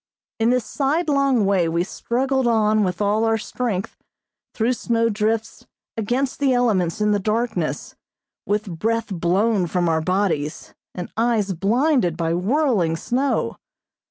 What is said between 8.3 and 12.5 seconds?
with breath blown from our bodies, and eyes blinded by